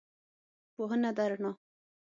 [0.73, 1.51] پوهنه ده رڼا